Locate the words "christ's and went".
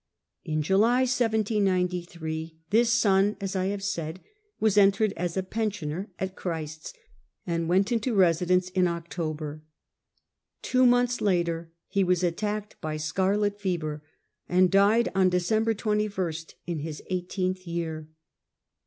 6.35-7.91